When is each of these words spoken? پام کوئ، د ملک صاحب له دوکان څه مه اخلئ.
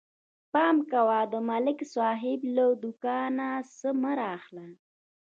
پام 0.53 0.75
کوئ، 0.91 1.23
د 1.31 1.35
ملک 1.49 1.79
صاحب 1.93 2.39
له 2.55 2.65
دوکان 2.83 3.37
څه 3.77 3.89
مه 4.01 4.13
اخلئ. 4.37 4.69